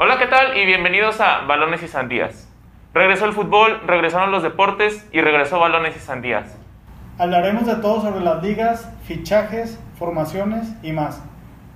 [0.00, 0.56] Hola, ¿qué tal?
[0.56, 2.48] Y bienvenidos a Balones y Sandías.
[2.94, 6.56] Regresó el fútbol, regresaron los deportes y regresó Balones y Sandías.
[7.18, 11.20] Hablaremos de todo sobre las ligas, fichajes, formaciones y más.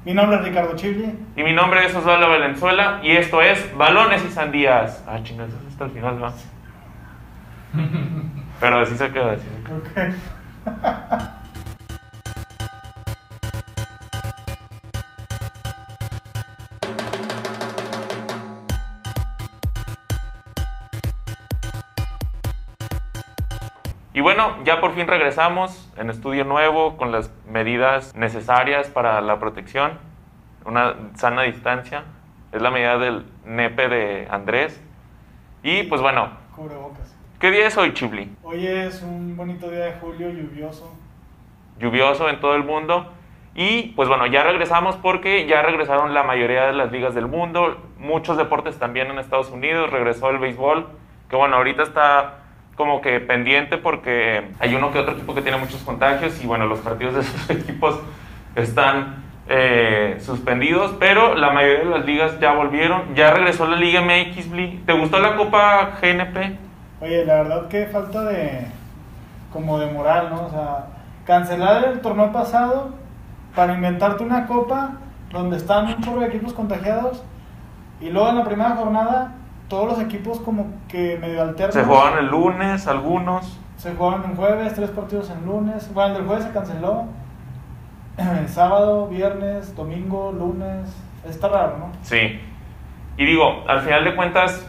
[0.04, 1.18] Mi nombre es Ricardo Chibli.
[1.34, 5.02] Y mi nombre es Osvaldo Valenzuela y esto es Balones y Sandías.
[5.08, 6.32] Ah, chingados, hasta el final va.
[8.60, 9.32] Pero así se queda.
[9.32, 10.12] Así se queda.
[10.68, 11.32] Ok.
[24.22, 29.98] bueno, ya por fin regresamos en estudio nuevo con las medidas necesarias para la protección,
[30.64, 32.04] una sana distancia,
[32.52, 34.82] es la medida del nepe de Andrés.
[35.62, 37.16] Y pues bueno, Cubrebocas.
[37.40, 38.30] ¿qué día es hoy, Chibli?
[38.42, 40.94] Hoy es un bonito día de julio, lluvioso.
[41.78, 43.12] Lluvioso en todo el mundo.
[43.54, 47.76] Y pues bueno, ya regresamos porque ya regresaron la mayoría de las ligas del mundo,
[47.98, 50.86] muchos deportes también en Estados Unidos, regresó el béisbol,
[51.28, 52.41] que bueno, ahorita está
[52.76, 56.66] como que pendiente porque hay uno que otro equipo que tiene muchos contagios y bueno,
[56.66, 58.00] los partidos de esos equipos
[58.54, 64.00] están eh, suspendidos, pero la mayoría de las ligas ya volvieron, ya regresó la Liga
[64.00, 64.84] MX.
[64.86, 66.58] ¿Te gustó la Copa GNP?
[67.00, 68.66] Oye, la verdad que falta de
[69.52, 70.46] como de moral, ¿no?
[70.46, 70.86] O sea,
[71.26, 72.90] cancelar el torneo pasado
[73.54, 74.92] para inventarte una copa
[75.30, 77.22] donde están un chorro de equipos contagiados
[78.00, 79.34] y luego en la primera jornada
[79.72, 81.74] todos los equipos como que medio alternos.
[81.74, 83.58] Se jugaban el lunes algunos.
[83.78, 85.92] Se jugaban en jueves, tres partidos en lunes.
[85.94, 87.04] Bueno, el del jueves se canceló.
[88.48, 90.94] Sábado, viernes, domingo, lunes.
[91.26, 91.86] Está raro, ¿no?
[92.02, 92.38] Sí.
[93.16, 94.68] Y digo, al final de cuentas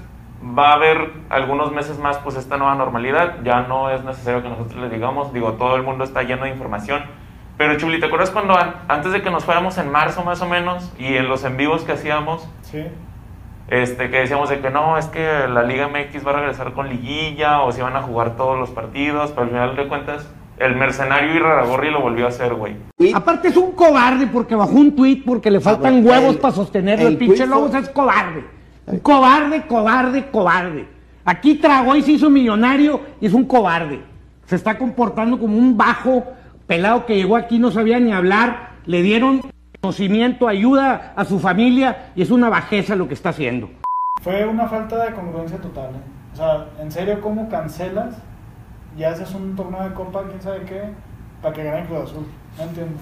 [0.58, 4.50] va a haber algunos meses más pues esta nueva normalidad, ya no es necesario que
[4.50, 7.02] nosotros les digamos, digo, todo el mundo está lleno de información.
[7.58, 10.48] Pero Chuli, ¿te acuerdas cuando an- antes de que nos fuéramos en marzo más o
[10.48, 12.86] menos y en los en vivos que hacíamos, Sí.
[13.68, 16.90] Este, que decíamos de que no, es que la Liga MX va a regresar con
[16.90, 20.76] liguilla o se van a jugar todos los partidos, pero al final de cuentas el
[20.76, 22.76] mercenario Iraragorri lo volvió a hacer, güey.
[23.14, 27.08] Aparte es un cobarde porque bajó un tuit porque le faltan huevos para sostenerlo.
[27.08, 28.44] El, el pinche Lobos fue- es cobarde.
[28.86, 30.88] Un cobarde, cobarde, cobarde.
[31.26, 34.02] Aquí tragó y se hizo millonario y es un cobarde.
[34.46, 36.26] Se está comportando como un bajo
[36.68, 38.74] pelado que llegó aquí, no sabía ni hablar.
[38.86, 39.42] Le dieron
[39.84, 43.70] conocimiento, ayuda a su familia y es una bajeza lo que está haciendo.
[44.22, 45.90] Fue una falta de congruencia total.
[45.90, 46.00] ¿eh?
[46.32, 48.16] O sea, en serio, ¿cómo cancelas?
[48.98, 50.84] Y haces un torneo de copa, quién sabe qué,
[51.42, 52.26] para que gane Cruz Azul.
[52.58, 52.98] No entiendo.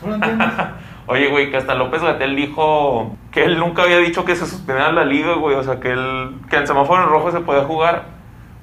[0.00, 0.48] ¿Tú lo entiendes?
[1.06, 4.92] Oye, güey, que hasta López Gatel dijo que él nunca había dicho que se suspendiera
[4.92, 5.56] la liga, güey.
[5.56, 8.04] O sea, que, él, que en semáforo en rojo se podía jugar.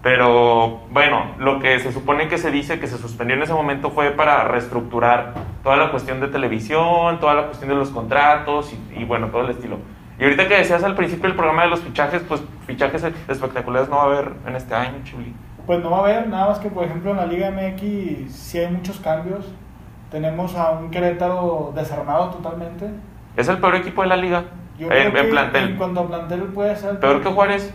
[0.07, 3.91] Pero bueno, lo que se supone que se dice que se suspendió en ese momento
[3.91, 9.01] fue para reestructurar toda la cuestión de televisión, toda la cuestión de los contratos y,
[9.01, 9.79] y bueno, todo el estilo.
[10.17, 13.97] Y ahorita que decías al principio del programa de los fichajes, pues fichajes espectaculares no
[13.97, 15.33] va a haber en este año, Chuli.
[15.65, 18.59] Pues no va a haber, nada más que por ejemplo en la Liga MX sí
[18.59, 19.53] hay muchos cambios.
[20.09, 22.87] Tenemos a un Querétaro desarmado totalmente.
[23.35, 24.45] Es el peor equipo de la liga
[24.79, 25.69] Yo en, creo en que plantel.
[25.71, 26.97] En cuanto a plantel puede ser.
[26.97, 27.73] Peor que Juárez.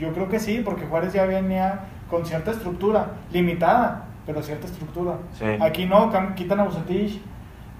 [0.00, 5.16] Yo creo que sí, porque Juárez ya venía con cierta estructura, limitada, pero cierta estructura.
[5.34, 5.44] Sí.
[5.60, 7.20] Aquí no, quitan a Bucetich,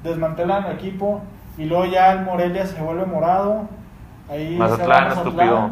[0.05, 1.23] desmantelan el equipo
[1.57, 3.69] y luego ya el Morelia se vuelve morado.
[4.29, 5.27] Ahí Mazatlán, Mazatlán.
[5.27, 5.71] estúpido.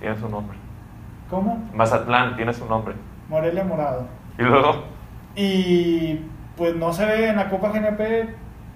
[0.00, 0.56] Tiene su nombre.
[1.28, 1.62] ¿Cómo?
[1.74, 2.94] Mazatlán tiene su nombre.
[3.28, 4.06] Morelia morado.
[4.38, 4.84] Y luego,
[5.34, 6.20] Y
[6.56, 8.34] pues no se ve en la Copa GNP,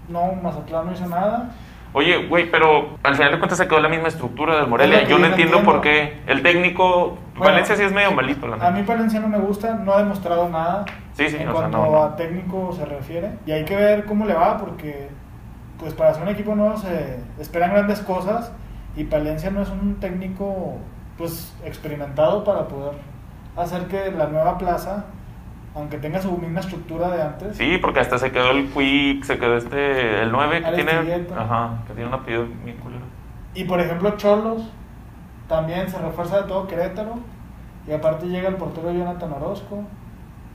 [0.09, 1.51] no, Mazatlán no hizo nada.
[1.93, 5.03] Oye, güey, pero al final de cuentas se quedó la misma estructura del Morelia.
[5.05, 5.63] Yo no entiendo entiendo.
[5.73, 6.21] por qué.
[6.27, 9.75] El técnico, Bueno, Valencia sí es medio malito, la A mí Palencia no me gusta,
[9.75, 12.03] no ha demostrado nada Sí, sí, en o sea, cuanto no, no.
[12.03, 13.33] a técnico se refiere.
[13.47, 15.09] Y hay que ver cómo le va porque
[15.79, 18.53] pues para ser un equipo nuevo se esperan grandes cosas
[18.97, 20.77] y Palencia no es un técnico
[21.19, 22.95] pues experimentado para poder
[23.57, 25.05] hacer que la nueva plaza,
[25.75, 29.39] aunque tenga su misma estructura de antes, Sí, porque hasta se quedó el Quick, se
[29.39, 33.03] quedó este, el 9 que tiene, ajá, que tiene un apellido bien culero.
[33.55, 34.71] Y por ejemplo, Cholos
[35.49, 37.15] también se refuerza de todo Querétaro.
[37.87, 39.83] Y aparte llega el portero Jonathan Orozco.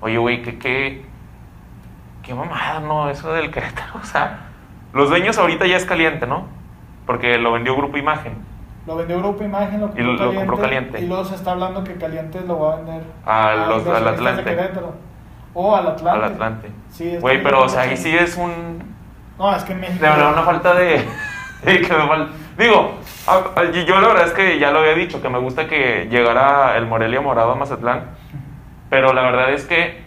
[0.01, 1.05] Oye, güey, que qué,
[2.23, 3.09] qué mamada, ¿no?
[3.09, 4.47] Eso del Querétaro, o sea,
[4.93, 6.45] los dueños ahorita ya es caliente, ¿no?
[7.05, 8.33] Porque lo vendió Grupo Imagen.
[8.85, 11.01] Lo vendió Grupo Imagen, lo compró, Y lo- lo Caliente, compró Caliente.
[11.01, 14.03] Y luego se está hablando que Caliente lo va a vender A los- al inversionistas
[14.03, 14.43] de Atlante.
[14.43, 14.93] Querétaro.
[15.59, 16.19] O al Atlante.
[16.25, 16.71] Al Atlante.
[16.91, 18.83] Sí, es Güey, pero o sea, ahí sí es un,
[19.39, 20.03] No, es que en México.
[20.03, 21.03] De verdad, una falta de.
[21.63, 22.93] de que me fal- Digo,
[23.25, 25.67] a- a- y yo la verdad es que ya lo había dicho, que me gusta
[25.67, 28.01] que llegara el Morelia morado a Mazatlán.
[28.91, 29.99] Pero la verdad es que,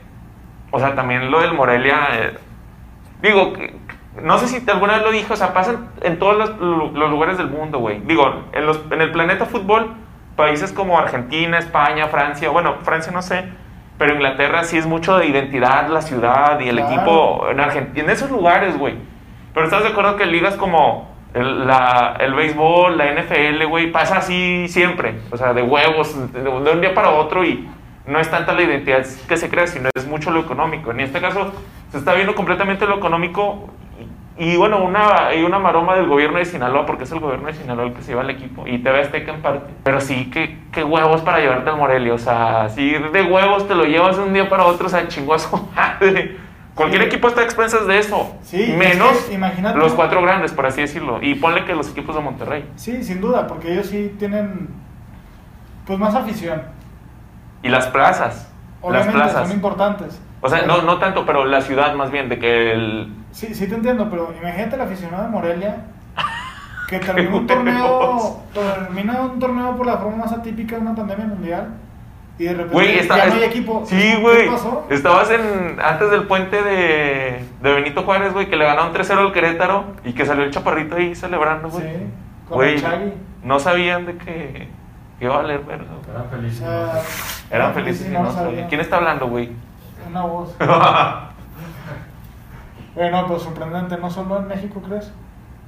[0.71, 2.09] o sea, también lo del Morelia.
[2.13, 2.39] eh,
[3.21, 3.53] digo,
[4.23, 7.39] no sé si alguna vez lo dije, o sea, pasan en todos los, los lugares
[7.39, 7.99] del mundo, güey.
[8.01, 9.95] Digo, en, los, en el planeta fútbol,
[10.37, 13.45] países como Argentina, España, Francia, bueno, Francia no sé,
[14.01, 16.91] pero Inglaterra sí es mucho de identidad, la ciudad y el Claro.
[16.95, 18.95] equipo en Argentina, en esos lugares, güey.
[19.53, 24.17] Pero estás de acuerdo que ligas como el, la- el béisbol, la NFL, güey, pasa
[24.17, 27.69] así siempre, o sea, de huevos, de, de un día para otro y
[28.07, 30.93] no es tanta la identidad que se crea, sino es mucho lo económico.
[30.93, 31.53] En este caso
[31.91, 33.69] se está viendo completamente lo económico
[34.41, 37.53] y, bueno, una, hay una maroma del gobierno de Sinaloa, porque es el gobierno de
[37.55, 39.71] Sinaloa el que se lleva el equipo, y TV Azteca en parte.
[39.85, 43.75] Pero sí, qué, qué huevos para llevarte al Morelia, o sea, así de huevos te
[43.75, 46.37] lo llevas de un día para otro, o sea, chingó a su madre.
[46.75, 47.09] Cualquier Sí.
[47.09, 48.35] equipo está a expensas de eso.
[48.43, 51.19] Sí, es menos que imagínate- los cuatro grandes, por así decirlo.
[51.21, 52.65] Y ponle que los equipos de Monterrey.
[52.77, 54.69] Sí, sin duda, porque ellos sí tienen
[55.87, 56.63] pues más afición.
[57.63, 58.51] Y las plazas.
[58.81, 59.49] Obviamente las plazas.
[59.49, 60.23] son importantes.
[60.41, 63.13] O sea, no, no tanto, pero la ciudad más bien, de que el...
[63.33, 65.77] Sí, sí te entiendo, pero imagínate el aficionado de Morelia
[66.89, 71.27] que termina un torneo, termina un torneo por la forma más atípica de una pandemia
[71.27, 71.69] mundial
[72.39, 73.83] y de repente Güey, está- ya no hay equipo.
[73.87, 74.49] Sí, ¿Qué güey.
[74.49, 74.87] pasó?
[74.91, 79.33] Estabas en antes del puente de, de Benito Juárez, güey, que le ganaron 3-0 al
[79.33, 81.83] Querétaro y que salió el chaparrito ahí celebrando, güey.
[81.85, 82.07] Sí,
[82.49, 83.13] con el Chagui.
[83.45, 84.69] no sabían de que,
[85.19, 85.85] que iba a valer verga.
[85.85, 86.11] güey.
[86.17, 86.59] Eran felices.
[86.59, 87.03] sea,
[87.57, 88.69] Eran felices no no.
[88.69, 89.51] ¿Quién está hablando, güey?
[90.09, 90.57] Una voz.
[93.01, 95.11] Bueno, pues sorprendente, no solo en México, ¿crees?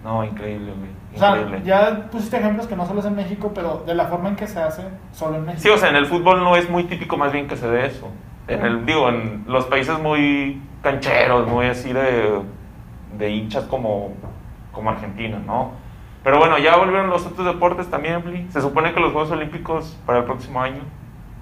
[0.05, 0.90] no, increíble, güey.
[1.14, 1.62] O sea, Increíble.
[1.64, 4.46] ya pusiste ejemplos que no solo es en México, pero de la forma en que
[4.46, 4.82] se hace,
[5.12, 5.62] solo en México.
[5.62, 7.87] Sí, o sea, en el fútbol no es muy típico más bien que se dé
[7.87, 8.06] eso.
[8.49, 12.43] En el, digo, en los países muy cancheros, muy así de,
[13.17, 14.12] de hinchas como,
[14.70, 15.70] como Argentina, ¿no?
[16.23, 18.50] Pero bueno, ya volvieron los otros deportes también.
[18.50, 20.82] Se supone que los Juegos Olímpicos para el próximo año.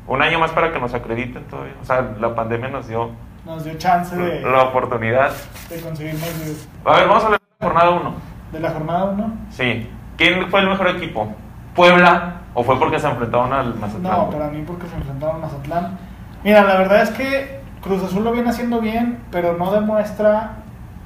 [0.06, 1.74] Un año más para que nos acrediten todavía.
[1.82, 3.10] O sea, la pandemia nos dio
[3.44, 5.30] Nos dio chance de, la oportunidad.
[5.68, 6.68] de conseguir más views.
[6.84, 8.14] A ver, vamos a hablar de la jornada 1.
[8.52, 9.32] De la jornada 1.
[9.50, 9.90] Sí.
[10.16, 11.32] ¿Quién fue el mejor equipo?
[11.74, 12.34] ¿Puebla?
[12.52, 14.12] ¿O fue porque se enfrentaron al Mazatlán?
[14.12, 15.98] No, para mí porque se enfrentaron a Mazatlán.
[16.44, 20.56] Mira, la verdad es que Cruz Azul lo viene haciendo bien, pero no demuestra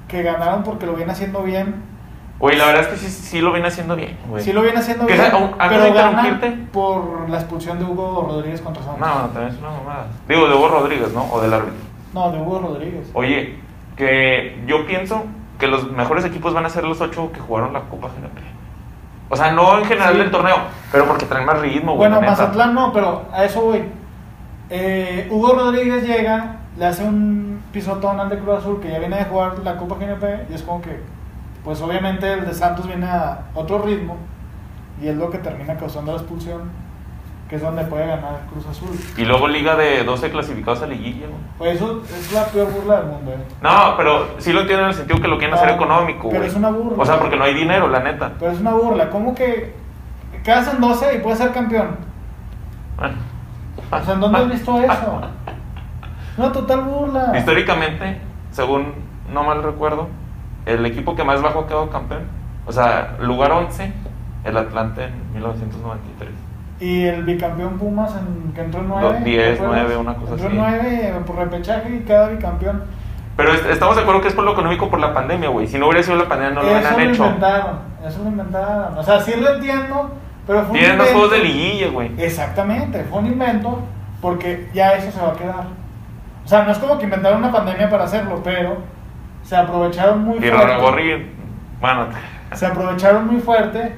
[0.08, 1.82] que ganaron porque lo viene haciendo bien.
[2.40, 4.42] Güey, la verdad es que sí, sí lo viene haciendo bien, güey.
[4.42, 6.50] Sí lo viene haciendo bien, sea, un- pero interrumpirte.
[6.72, 9.00] por la expulsión de Hugo Rodríguez contra Santos.
[9.00, 10.06] No, no, también es una mamada.
[10.28, 11.24] Digo, de Hugo Rodríguez, ¿no?
[11.32, 11.78] O del árbitro.
[12.14, 13.10] No, de Hugo Rodríguez.
[13.12, 13.58] Oye,
[13.96, 15.24] que yo pienso
[15.58, 18.40] que los mejores equipos van a ser los ocho que jugaron la Copa GNP.
[19.30, 20.18] O sea, no en general Sí.
[20.20, 20.56] del torneo,
[20.92, 21.96] pero porque traen más ritmo.
[21.96, 22.20] Bueno.
[22.20, 23.82] Mazatlán no, pero a eso voy.
[24.70, 29.16] Eh, Hugo Rodríguez llega, le hace un pisotón al de Cruz Azul que ya viene
[29.16, 31.00] de jugar la Copa GNP y es como que,
[31.64, 34.16] pues obviamente el de Santos viene a otro ritmo
[35.02, 36.62] y es lo que termina causando la expulsión,
[37.48, 38.96] que es donde puede ganar Cruz Azul.
[39.16, 41.38] Y luego liga de 12 clasificados a liguilla, güey.
[41.58, 43.38] Pues eso es la peor burla del mundo, eh.
[43.62, 46.40] No, pero sí lo entiendo en el sentido que lo quieren hacer No, económico, pero
[46.40, 46.50] güey.
[46.50, 47.02] es una burla.
[47.02, 48.32] O sea, porque no hay dinero, la neta.
[48.38, 49.74] Pero es una burla, ¿cómo que
[50.42, 51.96] quedas en 12 y puedes ser campeón?
[52.96, 53.14] Bueno.
[53.90, 55.20] O sea, ¿en dónde has visto eso?
[56.36, 57.32] Una total burla.
[57.36, 58.20] Históricamente,
[58.50, 58.94] según
[59.32, 60.08] no mal recuerdo,
[60.66, 62.22] el equipo que más bajo ha quedado campeón,
[62.66, 63.92] o sea, lugar 11,
[64.44, 66.30] el Atlante en 1993.
[66.84, 69.08] Y el bicampeón Pumas en, que entró en 9.
[69.08, 70.56] Dos, diez, nueve, una cosa entró así.
[70.56, 72.82] en 9 por repechaje y cada bicampeón.
[73.36, 75.66] Pero est- estamos de acuerdo que es por lo económico por la pandemia, güey.
[75.66, 77.24] Si no hubiera sido la pandemia, no lo eso hubieran lo hecho.
[77.24, 77.78] inventaron.
[78.06, 78.98] Eso lo inventaron.
[78.98, 80.10] O sea, sí lo entiendo,
[80.46, 81.12] pero fue un Tienen los invento.
[81.28, 82.10] juegos de liguilla, güey.
[82.18, 83.80] Exactamente, fue un invento
[84.20, 85.64] porque ya eso se va a quedar.
[86.44, 88.76] O sea, no es como que inventaron una pandemia para hacerlo, pero
[89.42, 90.56] se aprovecharon muy Y fuerte.
[90.58, 91.30] Roragorri,
[91.80, 92.06] bueno,
[92.52, 93.96] Se aprovecharon muy fuerte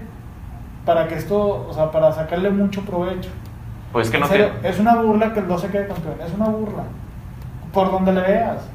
[0.87, 3.29] para que esto, o sea, para sacarle mucho provecho.
[3.93, 6.85] pues que no serio, es una burla que el 12 quede campeón, es una burla.
[7.75, 8.67] Por donde le veas.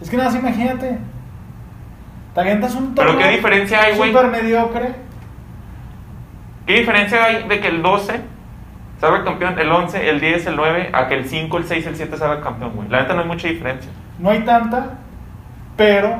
[0.00, 0.98] Es que nada más imagínate.
[2.34, 4.12] Te avientas un Pero torneo ¿qué diferencia hay, güey?
[4.12, 4.94] Súper mediocre.
[6.66, 8.20] ¿Qué diferencia hay de que el 12
[9.00, 11.96] salga campeón, el 11, el 10, el 9, a que el 5, el 6, el
[11.96, 12.88] 7 salga campeón, güey?
[12.88, 13.90] La neta no hay mucha diferencia.
[14.18, 14.94] No hay tanta,
[15.76, 16.16] pero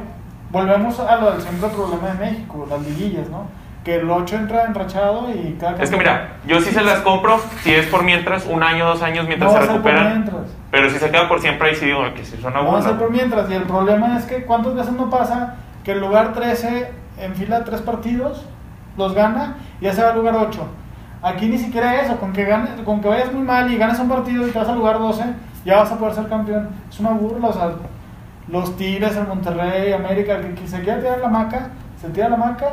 [0.50, 3.46] volvemos a lo del siempre problema de México, las liguillas, ¿no?
[3.84, 7.40] Que el 8 entra enrachado y cada Es que mira, yo sí se las compro
[7.62, 10.30] si es por mientras, un año, dos años, mientras No se recuperan.
[10.70, 12.82] Pero si se queda por siempre, ahí sí digo que sí suena No va a
[12.82, 13.50] ser por mientras.
[13.50, 17.80] Y el problema es que cuántas veces no pasa que el lugar 13 enfila tres
[17.80, 18.44] partidos,
[18.96, 20.64] los gana y ya se va al lugar 8.
[21.22, 24.08] Aquí ni siquiera eso, con que, ganes, con que vayas muy mal y ganes un
[24.08, 25.24] partido y te vas al lugar 12,
[25.64, 26.68] ya vas a poder ser campeón.
[26.90, 27.72] Es una burla, o sea,
[28.48, 31.70] los Tigres, el Monterrey, América, el que se quiera tirar la maca,
[32.00, 32.72] se tira la maca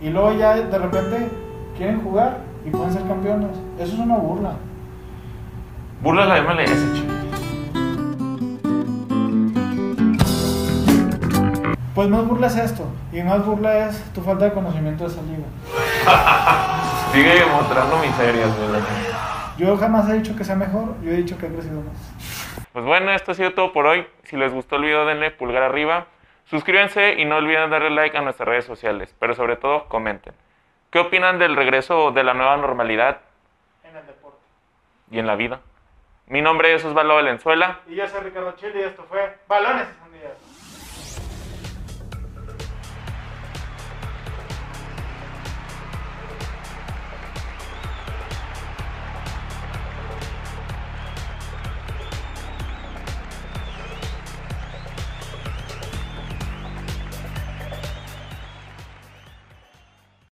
[0.00, 1.28] y luego ya de repente
[1.76, 3.50] quieren jugar y pueden ser campeones.
[3.78, 4.52] Eso es una burla.
[6.02, 7.24] Burla la MLS, che.
[11.94, 15.22] Pues más burla es esto, y más burla es tu falta de conocimiento de esa
[15.22, 15.46] liga.
[17.12, 18.82] Sigue mostrando miserias, güey.
[19.56, 22.66] Yo jamás he dicho que sea mejor, yo he dicho que ha crecido más.
[22.72, 24.04] Pues bueno, esto ha sido todo por hoy.
[24.24, 26.08] Si les gustó el video, denle pulgar arriba.
[26.46, 29.14] Suscríbanse y no olviden darle like a nuestras redes sociales.
[29.18, 30.34] Pero sobre todo, comenten.
[30.90, 33.20] ¿Qué opinan del regreso de la nueva normalidad
[33.82, 34.38] En el deporte.
[35.10, 35.60] y en la vida?
[36.26, 37.80] Mi nombre es Osvaldo Valenzuela.
[37.88, 39.88] Y yo soy Ricardo Chile y esto fue Balones.